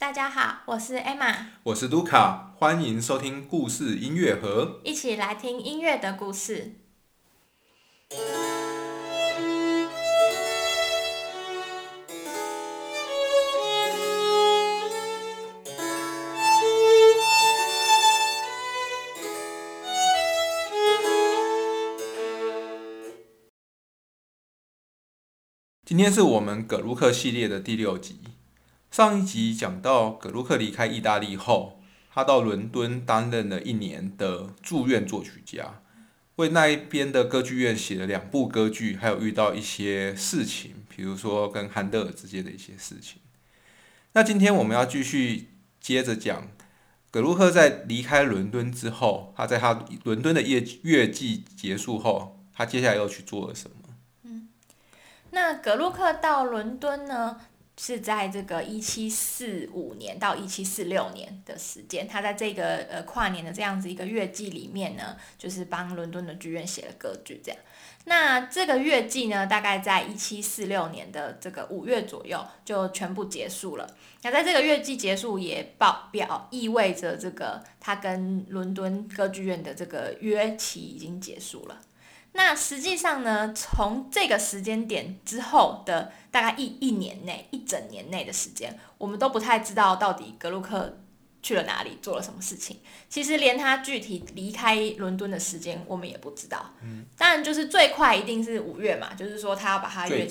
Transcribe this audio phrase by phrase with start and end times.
[0.00, 6.76] 大家好，我是 Emma，我是卢卡，欢迎收听故事音乐盒，一起来听音乐的故事。
[25.84, 28.29] 今天是我们葛鲁克系列的第六集。
[28.90, 31.80] 上一集讲到，葛鲁克离开意大利后，
[32.12, 35.80] 他到伦敦担任了一年的住院作曲家，
[36.34, 43.22] 为那一边的歌剧院写了两部歌剧，还有遇到一些事情，比如说跟汉德尔之间的一些事情。
[44.14, 46.48] 那今天我们要继续接着讲，
[47.12, 53.94] 葛鲁克在离开伦敦之后，他在他伦敦的乐乐季结束后，他接下来又去做了什么？
[54.24, 54.48] 嗯，
[55.30, 57.40] 那葛鲁克到伦敦呢？
[57.82, 67.58] 是在这个一七四五年到一七四六年的时间，他在这个呃跨年的这样子一个月季里面呢，就是帮伦敦的剧院写了歌剧这样。
[68.04, 73.96] 那这个月季呢，大概在一七四六年的这个五月左右就全部结束了。
[74.20, 81.80] 那在这个月季结束也报表意味着这个他跟伦敦歌剧院的这个约期已经结束了。
[82.32, 91.00] 那实际上呢，从这个时间点之后的大概一一年内，一整年内的时间，我们都不太知道到底格鲁克
[91.42, 92.78] 去了哪里，做了什么事情。
[93.08, 96.72] 其实连他具体离开伦敦的时间，我们也不知道。
[96.82, 100.28] 嗯，当然就是最快一定是五月嘛，就是说他要把他月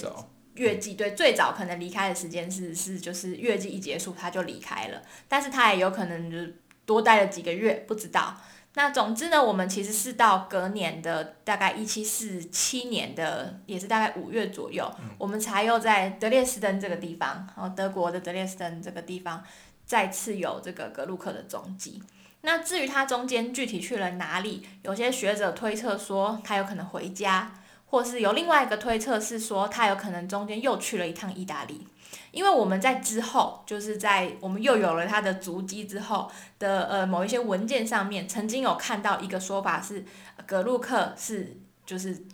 [0.55, 8.37] 月季对最早可能离开的时间是是就是月季一结束他就离开了，但是他也有可能就是多待了几个月，不知道。
[8.75, 19.43] 那总之呢，我们其实是到隔年的大概一七四七年的，也是大概五月左右，我们才又在德列斯登这个地方，然后德国的德列斯登这个地方
[19.85, 22.01] 再次有这个格鲁克的踪迹。
[22.41, 27.51] 那至于他中间具体去了哪里，有些学者推测说他有可能回家，
[27.87, 31.85] 或是有另外一个推测是说他有可能中间又去了一趟意大利。
[32.31, 36.29] 因为我们在之后，就是在我们又有了他的足迹之后
[36.59, 40.05] 的呃某一些文件上面，曾经有看到一个说法是，
[40.45, 42.25] 格鲁克是就是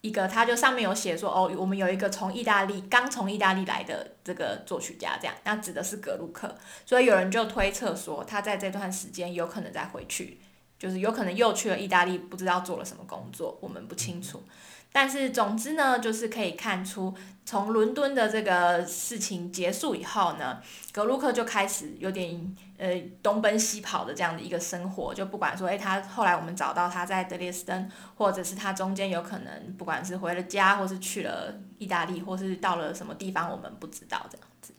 [0.00, 6.54] 一个，他就上面有写说哦，我们有一个从意大利刚从意大利来的这个作曲家，这样，那指的是格鲁克，
[6.84, 10.38] 所以有人就推测说他在这段时间有可能再回去，
[10.78, 14.42] 就是有可能又去了意大利，不知道做了什么工作，我们不清楚。
[14.94, 17.14] 但是总之呢，就是可以看出，
[17.46, 20.60] 从伦敦的这个事情结束以后呢，
[20.92, 25.14] 格鲁克就开始有点呃东奔西跑的这样的一个生活。
[25.14, 34.74] 就不管说，哎，他后来我们找到他在德列斯登，或者是他中间有可能不管是回了家，或是去了意大利，或是到了什么地方，我们不知道这样子。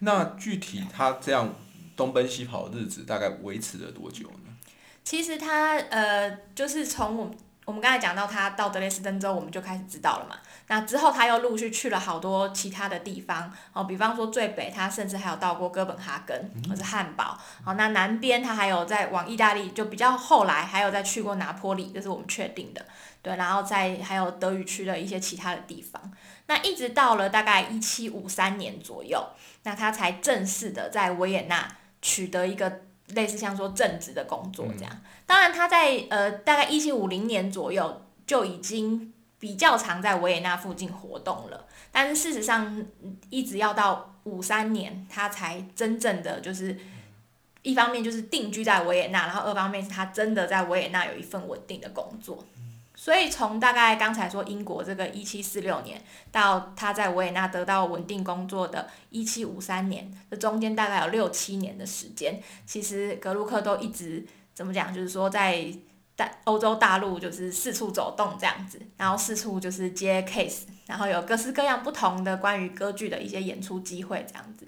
[0.00, 1.54] 那具体他这样
[1.96, 4.56] 东奔西跑的日子大概维持了多久呢？
[5.04, 7.30] 其实他呃，就是从我。
[7.66, 10.36] 我们刚才讲到他到德累斯顿之后，我们就开始知道了嘛。
[10.68, 17.36] 那之后他又陆续去了好多其他的地方哦，比方说最北，他甚至还有到过哥本哈根或者汉堡。
[17.64, 22.86] 好，那南边他还有在往意大利，就比较后来还有再去过拿坡里，这是我们确定的。
[23.20, 26.00] 对，然后在还有德语区的一些其他的地方。
[26.46, 29.28] 那一直到了大概一七五三年左右，
[29.64, 32.85] 那他才正式的在维也纳取得一个。
[33.14, 42.84] 类似像说正职的工作这样，当然他在呃大概一七五零年左右就已经比较常在维也纳附近活动了，但是事实上
[43.30, 46.76] 一直要到五三年他才真正的就是
[47.62, 52.44] 一方面就是定居在维也纳，然后二方面是他真的在维也纳有一份稳定的工作。
[52.98, 56.02] 所以从大概刚才说英国这个一七四六年
[56.32, 65.70] 到他在维也纳得到稳定工作的一七五三年，这中间大概有六七年的时间，其实格鲁克都一直怎么讲，就是说在
[66.16, 74.66] 大欧洲大陆就是四处走动这样子，然后四处就是接 case，然后有各式各样不同的关于歌剧的一些演出机会这样子。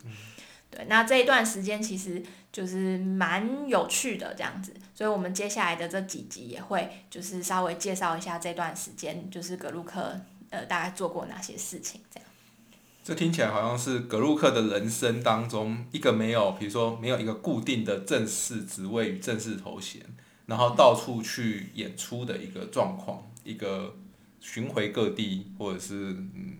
[0.70, 2.22] 对，那这一段时间其实
[2.52, 12.28] 就是蛮有趣的这样子，所以我们接下来的这几集也会就是稍微介绍一下这段时间，就是格鲁克呃大概做过哪些事情这样。
[13.04, 20.02] 这听起来好像是格鲁克的人生当中一个没有，比如说没有一个固定的正式职位与正式头衔，
[20.46, 23.94] 然后到处去演出的一个状况，一个
[24.40, 26.58] 巡回各地或者是嗯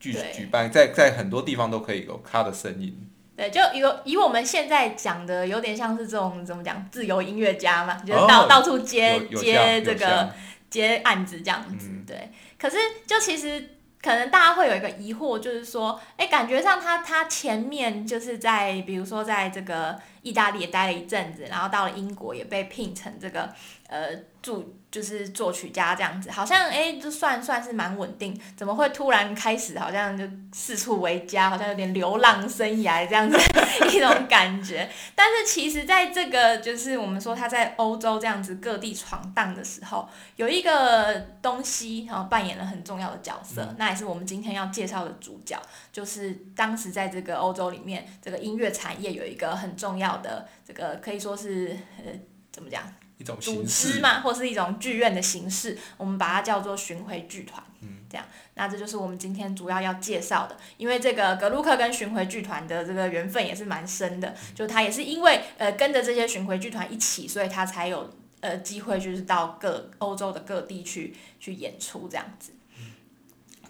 [0.00, 3.10] 举举办在在很多地方都可以有他的身影。
[3.36, 10.32] 对，就有以我们现在讲的，有点像是这种怎么讲，自由音乐家嘛，就是到到处接接这个
[10.70, 11.90] 接案子这样子。
[12.06, 12.76] 对，可是
[13.06, 13.70] 就其实
[14.00, 23.48] 可能大家会有一个疑惑，就是说，哎，感觉上他他前面就是在，比如说在这个意大利也待了一阵子，然后到了英国也被聘成这个
[23.86, 24.08] 呃
[24.42, 24.74] 助。
[24.94, 33.36] 就是作曲家这样子，好像哎，就算算是蛮稳定，怎么会突然开始好像就四处为家，好像有点流浪生涯这样子
[33.90, 34.88] 一种感觉。
[35.16, 45.60] 但是其实，在这个就是我们说他在欧洲这样子各地闯荡的时候，有一个东西然后扮演了很重要的角色，那也是我们今天要介绍的主角，
[45.92, 52.12] 就是当时在这个欧洲里面，这个音乐产业有一个很重要的这个可以说是呃
[52.50, 52.82] 怎么讲？
[53.16, 57.62] 一种组织嘛，或是一种剧院的形式，我们把它叫做巡回剧团。
[57.80, 60.56] 嗯，这样，那这就是我们今天主要要介绍的。
[60.78, 72.52] 因为这个格鲁克跟巡回剧团的这个缘分也是蛮深的，就他也是因为呃跟着这些巡回剧团一起，所以他才有呃机会就是到各欧洲的各地去去演出这样子。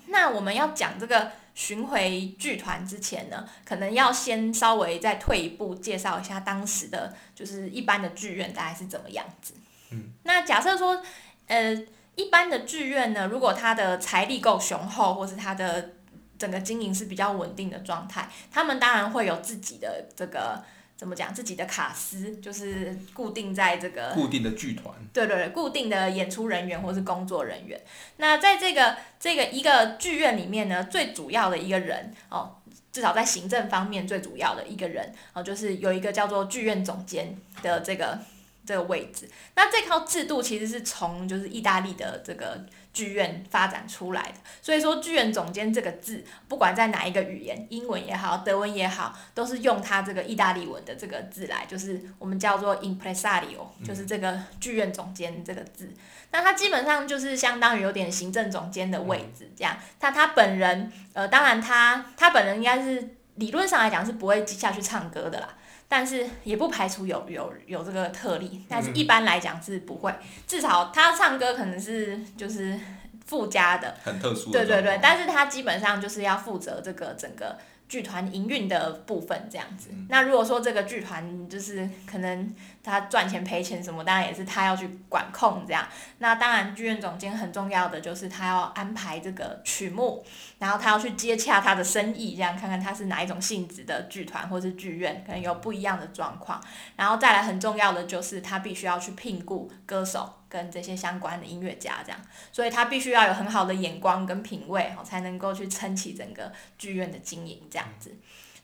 [0.07, 1.33] 那我们要讲这个。
[1.55, 9.55] 巡回剧团之前呢，可能要先稍微再退一步，介绍一下当时的就是一般的剧院大概是怎么样子。
[9.91, 11.01] 嗯，那假设说，
[11.47, 11.73] 呃，
[12.17, 15.93] 一般的剧院呢，如果它的财力够雄厚，或是它的
[16.39, 20.65] 整个经营是比较稳定的状态，他们当然会有自己的这个。
[21.05, 21.35] 怎么讲？
[21.35, 27.79] 自己的卡司就是固定在这个固定的剧团，对对对，固定的演出人员或是工作人员。
[28.17, 32.57] 那在这个这个一个剧院里面呢，最主要的一个人哦，
[32.91, 38.19] 至少在行政方面最主要的一个人哦，就是有一个叫做剧院总监的这个
[38.67, 39.29] 这个位置。
[39.55, 42.65] 那这套制度其实是从就是意大利的这个。
[42.95, 55.93] 剧院发展出来的，所以说剧院总监这个字，不管在哪一个语言，英文也好，德文也好，都是用它这个意大利文的这个字来，就是我们叫做 impresario，就是这个剧院总监这个字。
[56.31, 59.77] 那他基本上就是相当于有点行政总监的位置这样。
[59.99, 65.49] 那他本人，呃，当然他他本人应该是理论上来讲是不会下去唱歌的啦。
[65.97, 70.13] 但是也不排除有有有这个特例，但是一般来讲是不会，
[70.45, 72.77] 至少他唱歌可能是就是
[73.25, 74.51] 附加的，很特殊。
[74.51, 77.57] 对对对，但是他基本上就是要负责这个整个。
[77.95, 82.53] 剧团营运的部分这样子，那如果说这个剧团就是可能
[82.83, 85.87] 他赚钱赔钱什么，当然也是他要去管控这样。
[86.19, 90.25] 那当然剧院总监很重要的就是他要安排这个曲目，
[90.59, 96.61] 然后他要去接洽他的生意，这样看看他是哪一种性质的剧团或是剧院，可能有不一样的状况。
[96.97, 100.29] 然后再来很重要的就是他必须要去聘雇歌手。
[100.55, 102.21] 跟这些相关的音乐家这样，
[102.53, 108.15] 所以他必须要有很好的眼光跟品味，哦，才能够去撑起整个剧院的经营这样子。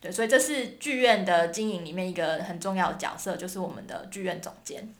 [0.00, 4.94] 对，所以这是剧院的经营里面一个很重要的角色，就是我们的剧院总监。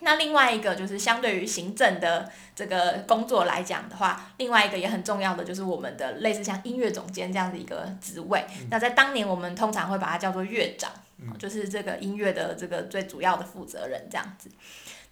[0.00, 8.44] 那另外一个就是相对于行政的这个工作来讲的话，另外一个也很重要的就是我们的类似像音乐总监这样的一个职位。
[8.68, 10.90] 那在当年我们通常会把它叫做乐长，
[11.38, 14.50] 就是这个音乐的这个最主要的负责人这样子。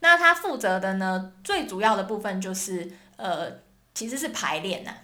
[0.01, 3.51] 那他负责的呢，最主要的部分就是呃，
[3.95, 4.95] 其实是排练呐，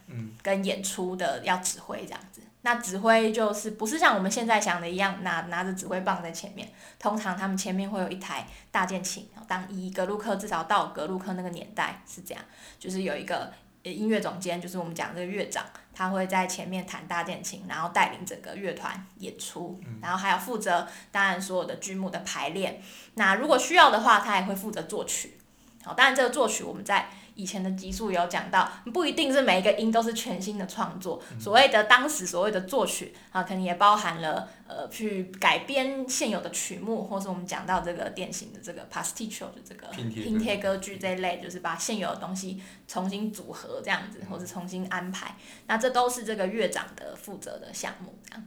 [0.43, 2.41] 跟演出的要指挥这样子。
[2.63, 6.69] 那指挥就是不是像我们现在想的一样，拿拿着指挥棒在前面。
[6.99, 12.43] 通常他们前面会有一台大键琴，当一格鲁克至少到格鲁克那个年代是这样，
[12.79, 13.53] 就是有一个。
[13.91, 15.65] 音乐总监就是我们讲这个乐长，
[15.95, 22.81] 他会在前面弹大键琴，然后带领整个乐团演出，然后还要负责当然所有的剧目的排练。
[23.15, 25.39] 那如果需要的话，他也会负责作曲。
[25.85, 27.09] 好，当然这个作曲我们在。
[27.35, 31.21] 以前的集数有讲到，不一定是每一个音都是全新的创作。
[31.41, 45.37] 所谓的当时所谓的作曲啊，可能也包含了呃去改编现有的曲目，或是我们讲到这个典型的这个 pasticho 的这个拼贴歌剧这一类，就是把现有的东西重新组合这样子，或是重新安排。
[45.67, 48.47] 那这都是这个乐长的负责的项目这样。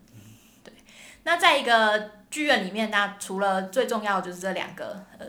[0.64, 0.74] 对。
[1.24, 5.28] 那在一个剧院里面，那除了最重要的就是这两个呃。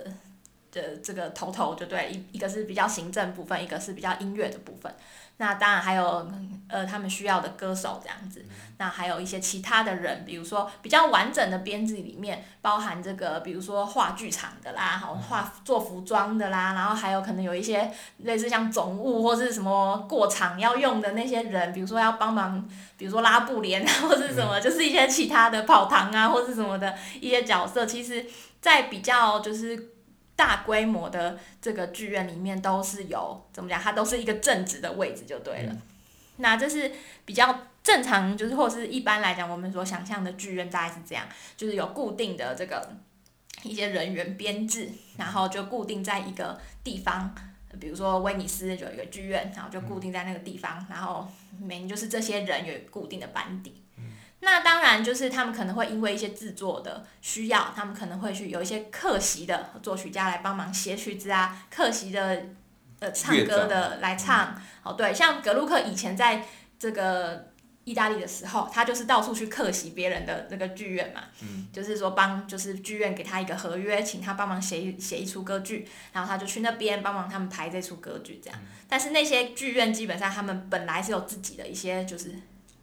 [0.80, 4.94] 的这个头头就对，一一个是比较行政部分，一个是比较音乐的部分。
[5.40, 6.28] 那当然还有
[6.68, 8.44] 呃他们需要的歌手这样子，
[8.78, 17.88] 那还有一些其他的人，比如说比较完整的编制里面包含这个，比如说话剧场的啦，好画做服装的啦，然后还有可能有一些
[18.24, 28.26] 类似像总务或是什么过场要用的那些人，比如说要帮忙，比如说拉布帘啊或是什么，就是一些其他的跑堂啊或是什么的一些角色，其实
[28.60, 29.90] 在比较就是。
[30.38, 33.82] 大规模的这个剧院里面都是有怎么讲？
[33.82, 35.76] 它都是一个正直的位置就对了。
[36.36, 36.92] 那这是
[37.24, 41.26] 比较正常，就是或是一般来讲，我们所想象的剧院大概是这样，
[41.56, 42.88] 就是有固定的这个
[43.64, 47.34] 一些人员编制，然后就固定在一个地方
[47.80, 51.26] 比如说威尼斯有一个剧院，然后就固定在那个地方，然后
[51.60, 53.77] 每年就是这些人有固定的班底。
[54.40, 62.46] 那当然就是他们可能会因为一些制作的需要，他们可能会去有一些客席的作曲家来帮忙写曲子啊，客席的
[63.00, 64.60] 呃唱歌的来唱。
[64.82, 66.44] 哦，对，像格鲁克以前在
[66.78, 67.48] 这个。
[67.84, 71.22] 意大利的时候，他就是到处去客席别人的那个剧院嘛，
[71.72, 78.60] 就是说帮就是剧院给他一个合约，请他帮忙写写一出歌剧，然后他就去那边帮忙他们排这出歌剧这样。
[78.86, 82.34] 但是那些剧院基本上他们本来是有自己的一些就是。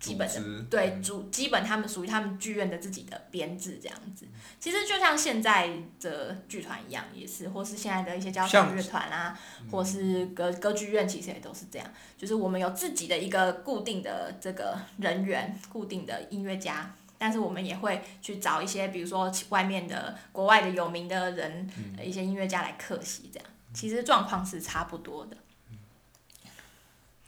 [0.06, 4.26] 基本的对主基本他们属于他们剧院的自己的编制这样子，
[4.60, 5.70] 其实就像现在
[6.00, 9.38] 的剧团一样，也是或是现在的一些交响乐团啊，
[9.72, 21.70] 或是歌歌剧院，其实也都是这样，就是我们有自己的一个固定的这个人员，固定的音乐家，但是我们也会去找一些，比如说外面的国外的有名的人，
[22.02, 25.38] 一些音乐家来客席这样，其实状况是差不多的。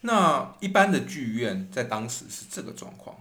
[0.08, 3.14] 那一般的剧院在当时是这个状况。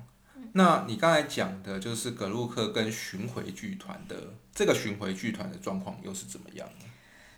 [0.53, 4.17] 那你刚才讲的就是格鲁克跟巡回剧团的
[4.55, 6.87] 这个巡回剧团的状况又是怎么样呢？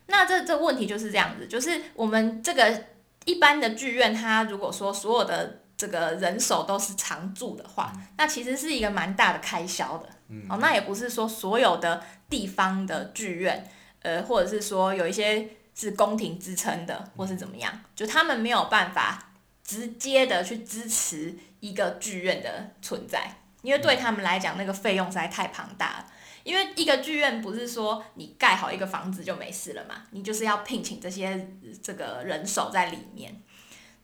[0.05, 2.85] 那这这问题就是这样子，就是我们这个
[3.25, 10.07] 一般的剧院，它如果说所有的这个人手都是常驻的话，那其实是一个蛮大的开销的。
[10.47, 13.67] 哦，那也不是说所有的地方的剧院，
[14.03, 19.25] 呃，或者是说有一些是宫廷支撑的，或是怎么样，就他们没有办法。
[19.69, 26.05] 直接的去支持一个剧院的存在，因为对他们来讲，那个费用实在太庞大了。
[26.43, 31.47] 因为一个剧院不是说你盖好一个房子就没事了嘛，你就是要聘请这些
[31.83, 33.39] 这个人手在里面。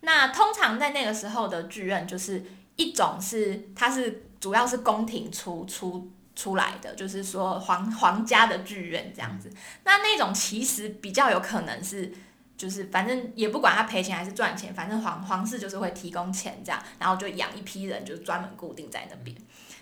[0.01, 2.45] 那通常在那个时候的剧院，就是
[2.75, 9.51] 一种是它是主要是宫廷出出出来的，就是说皇皇家的剧院这样子。
[9.83, 12.13] 那那种其实比较有可能是。
[12.57, 19.35] 就是反正也不管他赔钱还是赚钱，反正皇皇室就是会提供钱这样，然后就养一批人，就专门固定在那边。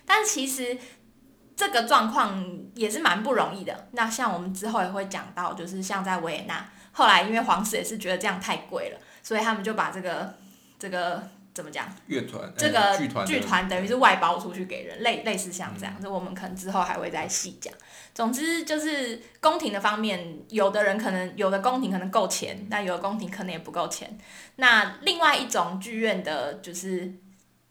[0.05, 0.77] 但其实
[1.55, 2.43] 这个状况
[2.75, 3.87] 也是蛮不容易的。
[3.91, 10.33] 那像我们之后也会讲到，就是像在维也纳，后来因为皇室也是觉得这样太贵了，所以他们就把这个
[10.77, 11.29] 这个。
[11.53, 11.87] 怎么讲？
[12.07, 17.71] 乐团这个剧团等于是外包出去给人，类类似像这样，这我们可能之后还会再细讲。
[18.15, 24.17] 总之就是宫廷的方面，有的人可能有的宫廷可能够钱，那有的宫廷可能也不够钱。
[24.55, 27.13] 那另外一种剧院的，就是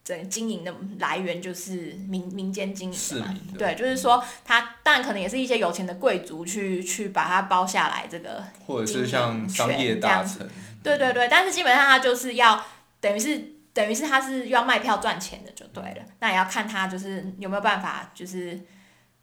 [0.04, 10.48] 整经营的来源就是民民间经营嘛，对，就是说他当然可能也是一些有钱的贵族去去把它包下来，这个或者是像商业大臣，
[10.84, 12.64] 对对对，但是基本上他就是要
[13.00, 13.56] 等于是。
[13.74, 18.60] 等于是他是要卖票赚钱的就对了，那也要看他就是有没有办法就是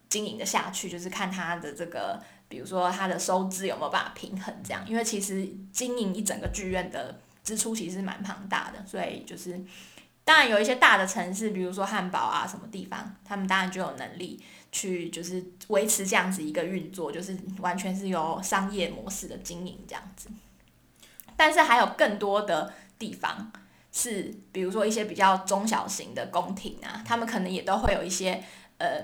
[0.08, 9.60] 经营的下去，就是看他的这个，比如说他的收支有没有办法平衡这样，因为其实经营一整个剧院的支出其实蛮庞大的，所以就是
[10.24, 14.42] 当然有一些大的城市，比如说汉堡啊什么地方，他们当然就有能力
[14.72, 20.28] 去就是维持这样子一个运作，就是完全是由商业模式的经营这样子，
[21.36, 23.52] 但是还有更多的地方。
[23.92, 28.42] 是，比如说一些比较中小型的宫廷啊，他们可能也都会有一些，
[28.78, 29.02] 呃，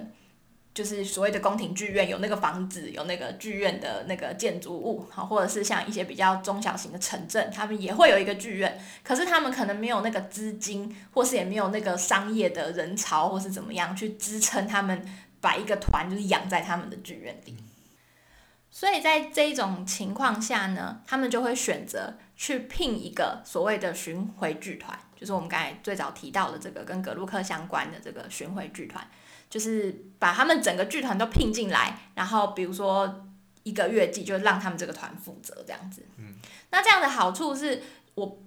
[0.73, 15.05] 就是所谓的宫廷剧院，有那个房子，有那个剧院的那个建筑物，好，或者是像一些比较中小型的城镇，他们也会有一个剧院，可是他们可能没有那个资金，或是也没有那个商业的人潮，或是怎么样去支撑他们
[15.41, 17.57] 把一个团就是养在他们的剧院里。
[18.71, 29.03] 所以在这种情况下呢，他们就会选择去聘一个所谓的巡回剧团，就是我们刚才最早提到的这个跟格鲁克相关的这个巡回剧团，
[29.49, 33.27] 就是把他们整个剧团都聘进来，然后比如说
[33.63, 36.03] 一个月季就让他们这个团负责这样子。
[36.19, 36.35] 嗯，
[36.71, 37.83] 那这样的好处是
[38.15, 38.39] 我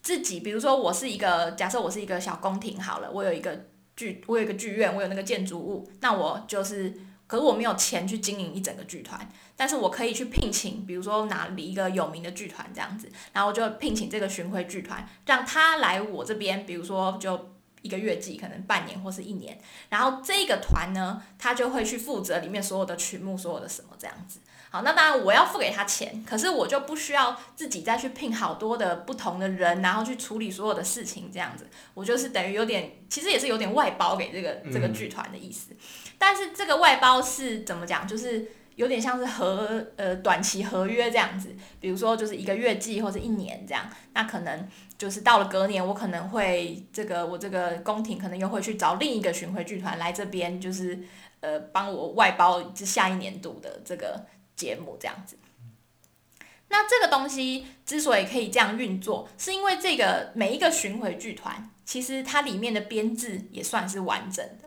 [0.00, 6.94] 自己，比如说我是一个假设我是一个小宫廷好了，我有一个剧，我有一个剧院，我有那个建筑物，那我就是。
[7.34, 17.50] 可是我没有钱去经营一整个剧团，但是我可以去聘请，比如说哪里一个有名的剧团这样子，然后就聘请这个巡回剧团，让他来我这边，比如说就
[17.82, 24.38] 一个月季，可能半年或是一年，然后这个团呢，他就会去负责里面所有的曲目，所有的什么这样子。
[24.70, 35.70] 好，那当然我要付给他钱，可是我就不需要自己再去聘好多的不同的人，然后去处理所有的事情这样子，我就是等于有点，其实也是有点外包给这个这个剧团的意思。
[36.18, 38.06] 但是这个外包是怎么讲？
[38.06, 43.88] 就是有点像是合呃短期合约这样子，比如说就是一个月季或者一年这样。
[44.12, 44.68] 那可能
[44.98, 50.98] 就是到了隔年，我可能会这个我这个宫廷可能又会去找另一个巡回剧团来这边，就是
[51.40, 54.24] 呃帮我外包这下一年度的这个
[54.56, 55.36] 节目这样子。
[56.68, 64.63] 那这个东西之所以可以这样运作，是因为这个每一个巡回剧团，其实它里面的编制也算是完整的。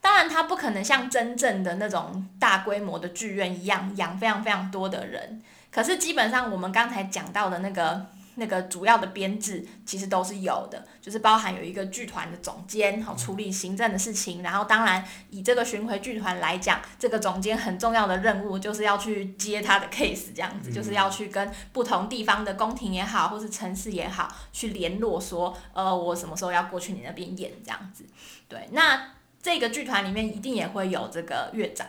[0.00, 5.42] 当然，它不可能像真正的那种大规模的剧院一样养非常非常多的人。
[5.70, 8.06] 可是基本上，我们刚才讲到的那个。
[8.40, 14.44] 那个主要的编制其实都是有的，就是包含有一个剧团的总监，好处理行政的事情。
[14.44, 28.04] 然后当然以这个巡回剧团来讲，这个总监很重要的任务就是要去接他的 case，这样子就是要去跟不同地方的宫廷也好，或是城市也好，去联络说，呃，我什么时候要过去你那边演这样子。
[28.46, 29.04] 对，那
[29.42, 31.86] 这个剧团里面一定也会有这个乐长。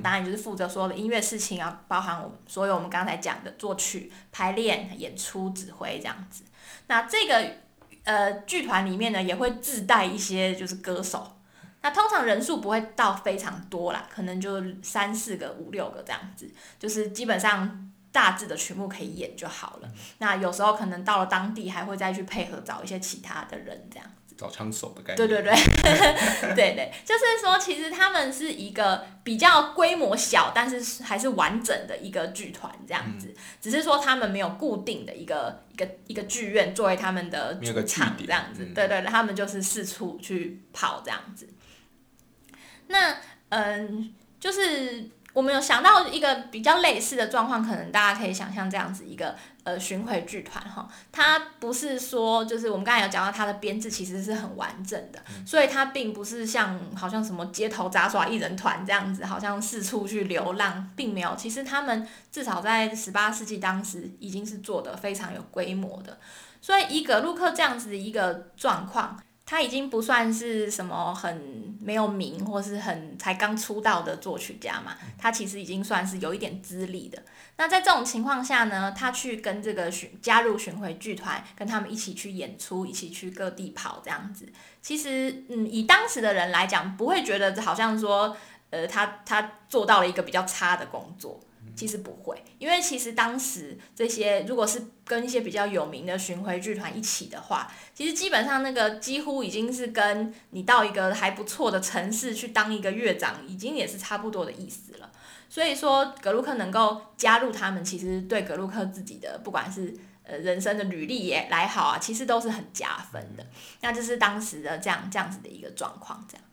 [0.00, 6.44] 当然就是负责所有的音乐事情啊，包含我们所有我们刚才讲的作曲、排练、演出、指挥这样子。
[6.86, 7.54] 那这个
[8.04, 11.36] 呃剧团里面呢，也会自带一些就是歌手。
[11.80, 19.88] 那通常人数不会到非常多啦，可能就三四个、五六个这样子，就是基本上大致的曲目可以演就好了。
[20.18, 24.08] 那有时候可能到了当地，还会再去配合找一些其他的人这样。
[24.36, 25.16] 找枪手的概念。
[25.16, 33.34] 对对对，对 对，就是说，其实他们是一个比较规模小，但是还是完整的一个剧团这样子。
[33.60, 38.64] 只是说他们没有固定的一个一个一个剧院作为他们的主场这样子。
[38.74, 41.48] 对对，他们就是四处去跑这样子。
[42.88, 43.16] 那
[43.50, 45.10] 嗯，就是。
[45.32, 49.34] 我们有想到一个比较类似的状况，可能大家可以想象这样子一个
[49.64, 61.34] 呃巡回剧团哈，它不是说就是我们刚才有讲到它的编制其实是很完整的，所以它并不是像好像什么街头杂耍艺人团这样子，好像四处去流浪，并没有。
[61.34, 66.18] 其实他们至少在十八世纪当时已经是做的非常有规模的，
[66.60, 69.18] 所以以葛鲁克这样子的一个状况。
[69.52, 77.22] 他已经不算是什么很没有名，或是很才刚出道的作曲家嘛，他其实已经算是有一点资历的。
[77.58, 84.50] 那在这种情况下呢，他去跟这个巡加入巡回剧团，跟他们一起去演出，一起去各地跑这样子。
[84.80, 88.34] 其实，嗯，以当时的人来讲，不会觉得好像说，
[88.70, 91.38] 呃，他他做到了一个比较差的工作。
[91.74, 105.10] 其实不会，因为其实当时这些如果是跟一些比较有名的巡回剧团一起的话，其实基本上那个几乎已经是跟你到一个还不错的城市去当一个乐长，已经也是差不多的意思了。
[105.48, 113.46] 所以说格鲁克能够加入他们，其实对格鲁克自己的不管是呃人生的履历也来好啊，其实都是很加分的。
[113.80, 116.44] 那这是当时的这样这样子的一个状况，这样。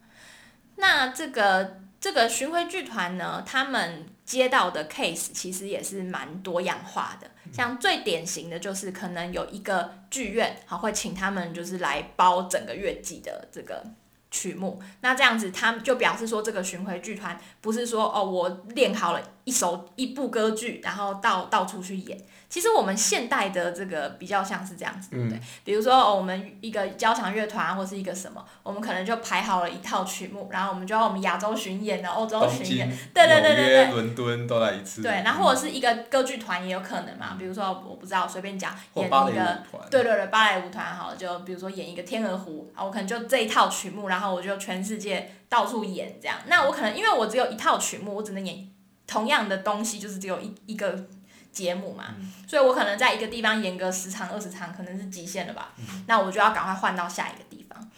[0.77, 1.81] 那这个。
[1.99, 7.29] 这个巡回剧团呢，他们接到的 case 其实也是蛮多样化的。
[7.51, 13.83] 像最典型的就是可能有一个剧院，好会请他们就是来包整个月季的这个
[14.31, 14.79] 曲目。
[15.01, 22.15] 那这样子，他们就表示说，这个巡回剧团不是说哦，我练好了一首一部歌剧，然后到到处去演。
[22.47, 25.39] 其实我们现代的这个比较像是这样子，对不对？
[25.63, 35.01] 比如说我们一个交响乐团或是一个什么，我们可能就排好了一套曲目，然后我们就要我们亚洲巡演的、欧洲巡演，对对对对对，伦敦都来一次。
[35.01, 46.37] 对，然后或者是一个歌剧团也有可能嘛，比如说我不知道随便讲演一个，对对对，芭蕾舞团好，就比如说演一个《天鹅湖》，啊，我可能就这一套曲目，然后我就全世界到处演这样。
[46.47, 48.67] 那我可能因为我只有一套曲目，我只能演
[49.09, 51.07] 同样的东西，就是只有一一个。
[51.51, 52.15] 节目嘛，
[52.47, 55.73] 所以我可能在一个地方演个十场二十场，可能是极限了吧。
[56.05, 57.91] 那我就要赶快换到下一个地方。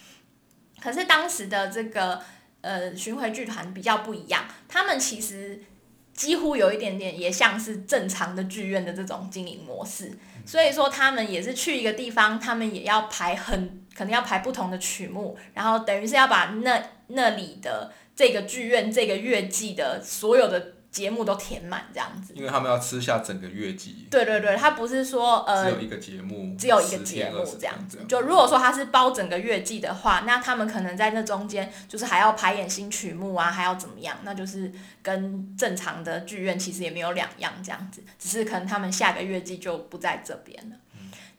[0.80, 2.20] 可是当时的这个
[2.62, 5.62] 呃巡回剧团比较不一样，他们其实
[6.14, 10.18] 几乎有一点点也像是正常的剧院的这种经营模式。
[10.46, 20.76] 所以说他们也是去一个地方，他们也要排很可能要排不同的曲目，然后等于是要把那那里的这个剧院这个月季的所有的。
[20.92, 24.06] 节目都填满这样子，因为他们要吃下整个月季。
[24.10, 27.98] 对对对，他不是说呃，只有一个节目，只有一个节目这样子。
[28.06, 34.18] 就如果说他是包整个月季的话，那他们可能在那中间就是还要排演新曲目啊，还要怎么样？
[34.22, 34.70] 那就是
[35.02, 40.76] 跟正常的剧院其实也没有两样这样子，只是可能他们下个月季就不在这边了。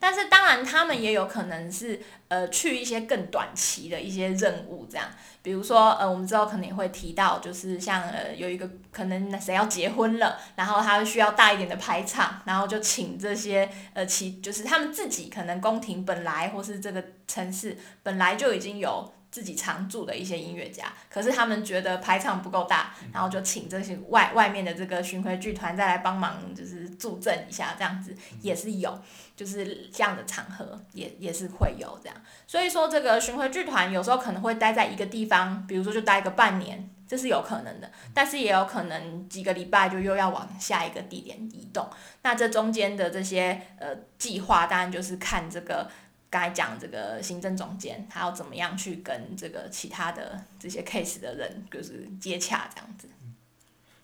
[0.06, 5.08] 但是当然，他们也有可能是呃去一些更短期的一些任务，这样，
[5.42, 19.14] 比如说呃，我们之后可能也会提到，就是像呃有一个可能谁要结婚了，然后他需要大一点的排场，然后就请这些呃其就是他们自己可能宫廷本来或是这个城市本来就已经有。
[19.34, 29.02] 自己常驻的一些音乐家，可是他们觉得排场不够大，然后就请这些外外面的这个巡回剧团再来帮忙，就是助阵一下，这样子也是有，
[29.36, 32.16] 就是这样的场合也也是会有这样。
[32.46, 36.92] 所以说，这个巡回剧团有时候可能会待在一个地方，比如说就待个半年。
[37.06, 37.92] 这是有可能的。
[38.12, 41.88] 但是也有可能几个礼拜就又要往下一个地点移动。
[42.24, 45.88] 那这中间的这些呃计划，当然就是看这个
[46.34, 53.08] 刚才讲这个行政总监他要怎么样去跟这个其他的这些 case 的人就是接洽这样子。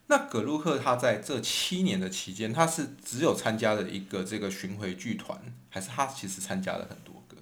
[0.05, 5.39] 那葛路克他在这七年的期间，他是只有参加了一个这个巡回剧团，
[5.71, 7.35] 还是他其实参加了很多个？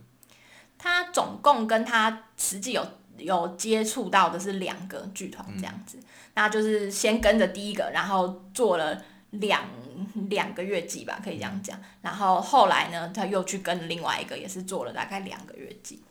[0.78, 6.00] 他总共跟他实际有有接触到的是两个剧团这样子，
[6.36, 9.64] 那就是先跟着第一个，然后做了两
[10.30, 11.80] 两个月季吧，可以这样讲。
[12.02, 16.02] 然后后来呢，他又去跟另外一个，也是做了大概两个月季。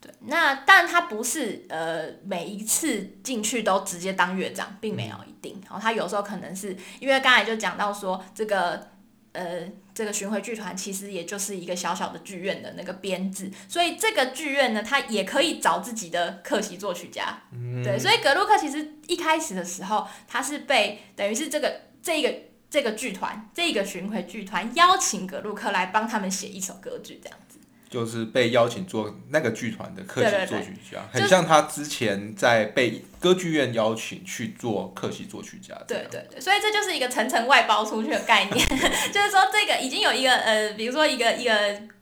[0.00, 5.60] 对，那但他不是呃每一次进去都直接当乐长，并没有一定。
[5.64, 8.88] 然后他有时候可能是因为刚才就讲到说这个
[9.32, 17.42] 呃这个巡回剧团其实也就是一个小小的剧院的那个编制，所以这个剧院呢，他也可以找自己的客席作曲家。
[17.82, 22.34] 对，所以格鲁克其实一开始的时候，他是被等于是这个这个
[22.70, 27.58] 这个剧团这个巡回剧团邀请格鲁克来帮他们写一首歌剧这样子。
[27.90, 35.74] 就是被邀请做那个剧团的客席作曲家，很像他之前在被歌剧院邀请去做客席作曲家。
[35.86, 38.66] 对对对，所以这就是一个层层外包出去的概念，
[39.12, 41.52] 就是说这个已经有一个呃，比如说一个一个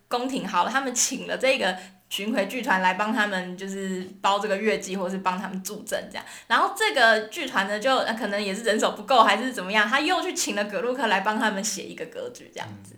[0.09, 1.77] 宫廷好了，他们请了这个
[2.09, 6.25] 巡回剧团来帮他们，就是包这个乐季，或是帮他们助阵这样。
[6.47, 12.95] 然后这个剧团呢，就可能也是人手不够，还是怎么样，他又去请了葛鲁克来帮他们写一个歌剧这样子。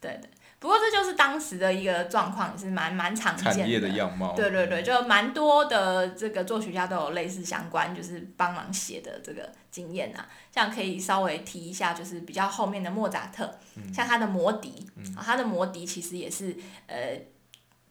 [0.00, 0.30] 对对。
[0.58, 3.88] 不过这就是当时的一个状况，也是蛮蛮常见的。
[3.88, 4.34] 样貌。
[4.34, 10.28] 对对对，就蛮多的这个作曲家都有类似相关，就是帮忙写的这个经验啊。
[10.54, 13.50] 像可以稍微提一下，就是比较后面的莫扎特，
[13.90, 16.54] 像他的魔笛，啊，他的魔笛其实也是
[16.86, 17.18] 呃，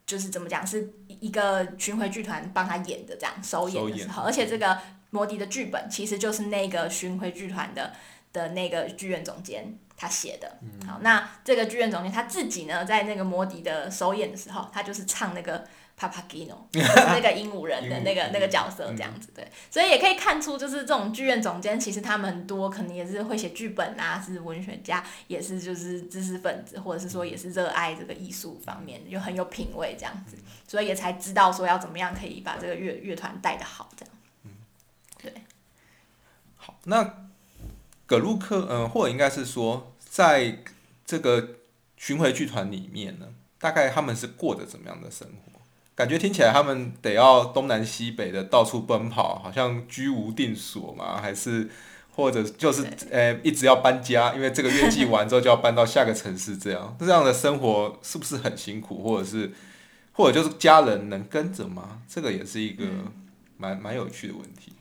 [0.10, 4.76] 就是怎么讲，是一个巡回剧团帮他演的这样首演的时候，而且这个
[5.12, 7.94] 魔笛的剧本其实就是那个巡回剧团的
[8.34, 9.78] 的那个剧院总监。
[10.02, 15.68] 他写的，好，那这个剧院总监他自己呢，在那个摩迪的首演的时候，他就是唱那个
[16.00, 34.16] Papagino， 那个鹦鹉人的那个那个角色这样子，对，所以也可以看出，就是这种剧院总监，其实他们很多可能也是会写剧本啊，是文学家，也是就是知识分子，或者是说也是热爱这个艺术方面，就很有品味这样子，所以也才知道说要怎么样可以把这个乐乐团带的好这样，
[34.46, 34.52] 嗯，
[35.22, 35.34] 对，
[36.56, 37.26] 好，那。
[38.10, 40.58] 葛鲁克，嗯，或者应该是说，在
[41.06, 41.48] 这个
[41.96, 43.28] 巡回剧团里面呢，
[43.60, 45.62] 大概他们是过着怎么样的生活？
[45.94, 51.22] 感觉听起来他们得要东南西北的到处奔跑，好像居无定所嘛？
[51.22, 51.70] 还是
[52.16, 59.04] 或者就是呃一直要搬家，因为这个月季完之后就要搬到下个城市，这样这样的生活是不是很辛苦？
[59.04, 59.52] 或者是
[60.14, 62.02] 或者就是家人能跟着吗？
[62.08, 62.86] 这个也是一个
[63.58, 64.74] 蛮蛮有趣的问题。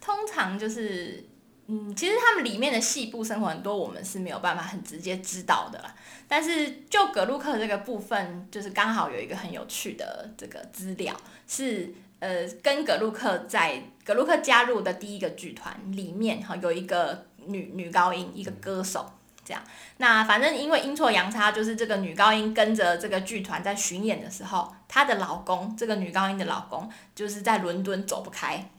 [0.00, 1.28] 通常就是。
[1.66, 5.94] 嗯，其实他们里面的细部生活很多，我们是没有办法很直接知道的啦。
[6.28, 11.14] 但是就格鲁克这个部分，就是刚好有一个很有趣的这个资料，
[11.48, 19.10] 是呃，跟格鲁克在格鲁克加入的第一个剧团里面哈，有一个女女高音，一个歌手
[19.42, 19.62] 这样。
[19.96, 28.70] 那反正因为阴错阳差，就是这个女高音跟着这个剧团在巡演的时候，她的老公，这个女高音的老公，就是在伦敦走不开。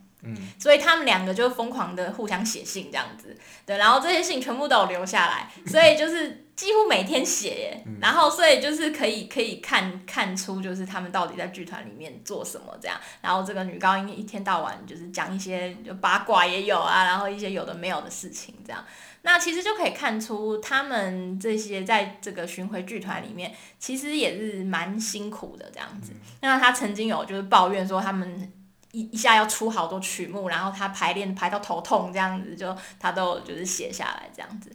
[0.59, 18.83] 所以他们两个就疯狂的互相写信这样子，对，然后这些信全部都有留下来，所以就是几乎每天写耶，然后所以就是可以可以看看出就是他们到底在剧团里面做什么这样，然后这个女高音一天到晚就是讲一些就八卦也有啊，然后一些有的没有的事情这样，
[19.23, 28.51] 那其实就可以看出他们这些在这个巡回剧团里面其实也是蛮辛苦的这样子，那他曾经有就是抱怨说他们。
[28.95, 34.71] 一一下要出好多曲目，然后他排练排到头痛这样子，就他都就是写下来这样子。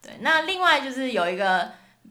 [0.00, 1.68] 对，那另外就是有一个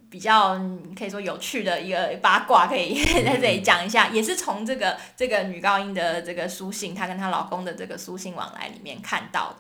[0.10, 0.60] 比较
[0.98, 9.60] 可以说有趣的一个八卦，可以 在这里讲一下，也是从这个这个女高音的这个书信，她跟她老公的这个书信往来里面看到的。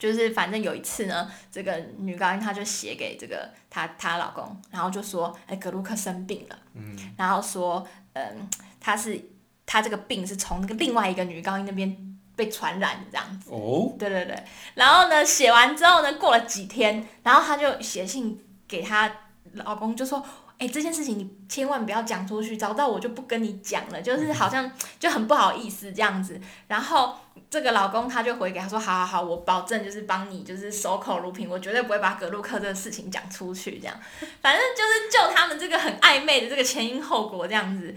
[0.00, 8.48] 就是反正有一次呢，这个女高音她就写给这个她她老公，然后就说，哎，格鲁克生病了，嗯，然后说，嗯，
[8.80, 9.28] 他是。
[9.66, 11.96] 他这个病是从那个另外一个女高音那边
[12.34, 14.44] 被传染的这样子，哦，对对对，
[14.74, 19.10] 然后呢，写完之后呢，过了几天，然后他就写信给他
[19.52, 20.24] 老公，就说，
[20.58, 26.40] 哎，这件事情你千万不要讲出去，早知道我就不跟你讲了，就是好像就很不好意思这样子。
[26.66, 27.14] 然后
[27.50, 33.94] 这个老公他就回给他说，好好好，我保证就是帮你就是守口如瓶，我绝对不会把格鲁克这个事情讲出去，这样，
[34.40, 37.94] 反正就是就他们这个很暧昧的这个前因后果这样子。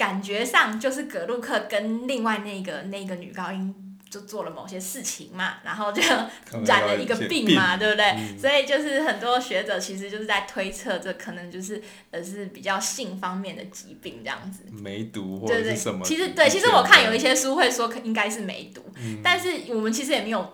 [0.00, 3.74] 感觉上就是葛鲁克跟另外那个那个女高音
[4.08, 6.00] 就做了某些事情嘛，然后就
[6.64, 8.06] 染了一个病嘛，对不对？
[8.06, 14.64] 嗯所以就是很多学者其实就是在推测，这可能就是呃是比较性方面的疾病这样子。
[14.72, 16.02] 梅毒或者是什么？
[16.02, 20.50] 其实对，其实我看有一些，书会说可应该是梅毒，嗯但是我们其实也没有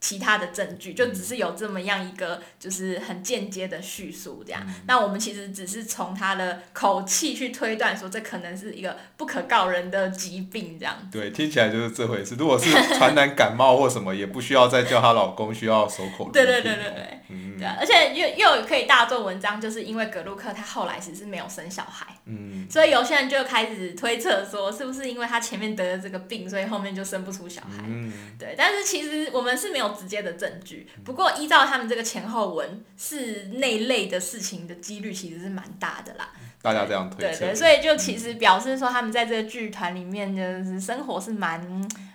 [0.00, 4.62] 其他的证据，就只是有这么样一个就是很间接的叙述这样。
[4.66, 10.96] 嗯那我们其实只是从他的口气去推断说，这可能是一个不可告人的疾病这样。
[11.10, 12.36] 对，听起来就是这回事。
[12.36, 17.20] 如果是传染感冒或什么，也不需要再叫她老公需要守口对对对对对。
[17.30, 27.84] 嗯对啊，而且又又可以大做文章，就是因为格鲁克他后来其实没有生小孩，嗯，所以有些人就开始推测说，是不是因为他前面得了这个病，所以后面就生不出小孩？
[27.86, 30.86] 嗯，对，但是其实我们是没有直接的证据。
[31.04, 36.30] 不过依照他们这个前后文，是那类的事情的几率其实是蛮大的啦。
[36.60, 41.60] 大家这样推测，对对，所以就其实表示说他们在这个剧团里面就是生活是蛮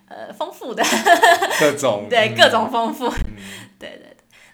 [0.08, 0.84] 呃丰富的，
[1.60, 3.10] 各种 对嗯各种丰富。
[3.80, 4.13] 对对，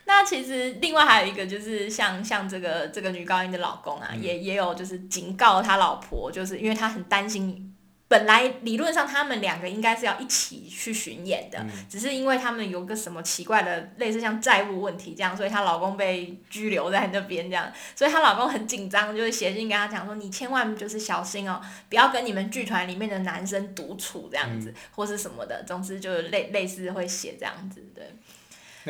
[0.10, 7.76] 那其实另外还有一个就是像像这个这个女高音的老公啊，嗯也也有就是警告他老婆，就是因为他很担心。
[8.08, 28.12] 本来理论上他们两个应该是要一起去巡演的，嗯只是因为他们有个什么奇怪的类似像债务问题这样，所以她老公被拘留在那边这样，所以她老公很紧张，就是写信跟她讲说，你千万就是小心哦，不要跟你们剧团里面的男生独处这样子，或是什么的，总之就是类类似会写这样子，对。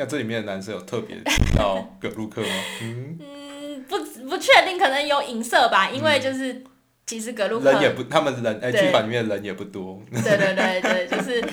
[0.00, 2.48] 那这里面的男生有特别提到葛鲁克吗？
[2.80, 3.98] 嗯，嗯，不
[4.30, 6.64] 不确定，可能有影射吧，因为就是、
[7.04, 11.44] 其实格鲁克，人也不，他们人哎，对剧版里面人也不多，对对对对，就是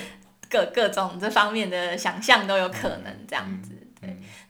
[0.48, 3.72] 各各种这方面的想象都有可能这样子。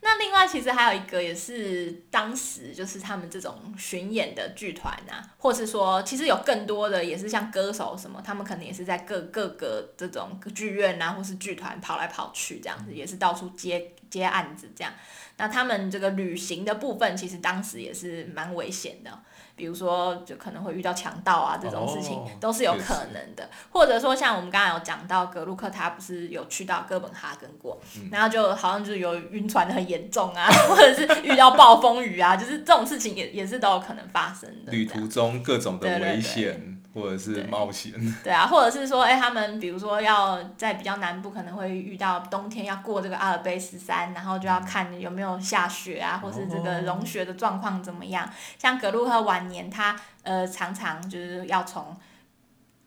[0.01, 14.93] 那另外其实还有一个也是当时就是他们这种巡演的剧团啊，或是说其实有更多的也是像歌手什么，他们可能也是在各各个这种剧院啊或是剧团跑来跑去这样子，也是到处接接案子这样。
[15.37, 19.23] 那他们这个旅行的部分，其实当时也是蛮危险的，
[19.59, 23.47] 比如说就可能会遇到强盗啊这种事情，哦都是有可能的。
[23.71, 34.71] 或者说像我们刚才有讲到格鲁克，他不是有去到哥本哈根过，嗯然后就好像就是有晕船的很严重啊， 或者是遇到暴风雨啊，就是这种事情也也是都有可能发生的。
[34.71, 37.93] 旅途中各种的对对对危险或者是冒险，
[38.25, 48.29] 对啊，或者是说，哎、他们比如说要在比较南部，可能会遇到冬天要过这个阿尔卑斯山，然后就要看有没有下雪啊，或是这个融雪的状况怎么样。
[48.59, 51.95] 像格鲁克晚年，他呃常常就是要从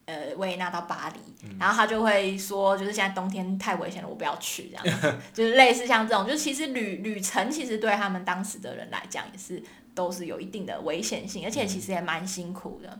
[0.05, 9.61] 呃维也纳到巴黎，然后他就会说，就是现在冬天太危险了，我不要去这样子， 就是类似像这种，就其实旅旅程其实对他们当时的人来讲也是
[9.93, 12.99] 都是有一定的危险性，而且其实也蛮辛苦的。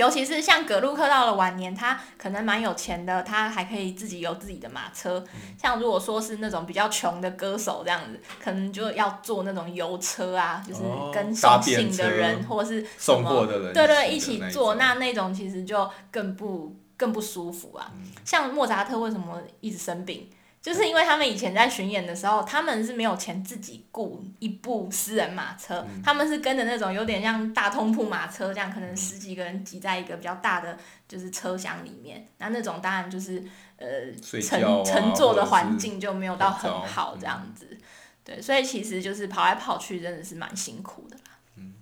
[0.00, 5.22] 尤其是像葛鲁克到了晚年，他可能蛮有钱的，他还可以自己有自己的马车。
[5.60, 17.92] 像如果说是那种比较穷的歌手这样子，可能就要坐那种油车啊，就是哦跟送信的人、车或是什送么货的人对对，一一起坐，那那种其实就更不更不舒服啊。
[17.94, 20.30] 嗯像莫扎特为什么一直生病？
[20.62, 32.28] 就是因为他们以前在巡演的时候，他们是没有钱自己雇一部私人马车，嗯他们是跟着那种有点像大通铺马车这样，可能十几个人挤在一个比较大的就是车厢里面。
[32.36, 33.42] 那那种当然就是
[33.78, 33.86] 呃
[34.22, 37.78] 睡乘乘坐的环境就没有到很好这样子。
[38.22, 41.38] 对，所以其实就是跑来跑去真的是蛮辛苦的啦。
[41.56, 41.72] 嗯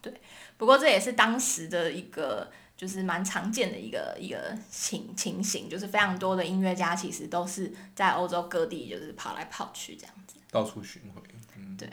[0.00, 0.12] 对，
[0.56, 2.50] 不过这也是当时的一个。
[2.82, 10.34] 就是蛮常见的一个一个情情形，就是非常多的音乐家其实都是在欧洲各地就是跑来跑去这样子。
[10.50, 11.22] 到处巡回。
[11.56, 11.88] 嗯，对。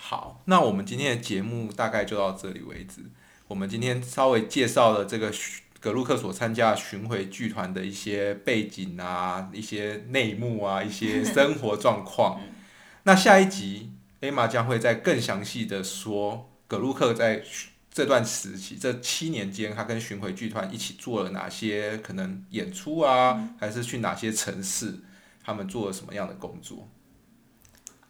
[0.00, 3.02] 好，那我们今天的节目大概就到这里为止。
[3.46, 12.40] 我们今天稍微介绍了这个巡格鲁克所参加巡回剧团的一些背景啊、一些内幕啊、一些 生活状况。
[13.02, 17.44] 那下一集艾玛将会再更详细的说格鲁克在
[17.96, 25.00] 这段时期这七年间，他跟巡回剧团一起做了哪些可能演出啊，还是去哪些城市，
[25.42, 26.86] 他们做了什么样的工作。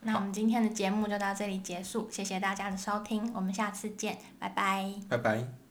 [0.01, 4.92] 那我们今天的节目就到这里结束，谢谢大家的收听，我们下次见，拜拜。
[5.09, 5.66] 拜拜。